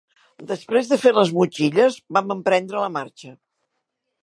Després 0.51 0.89
de 0.93 0.97
fer 1.01 1.11
les 1.17 1.33
motxilles, 1.41 1.99
vam 2.17 2.35
emprendre 2.39 2.83
la 2.87 2.91
marxa 2.99 3.37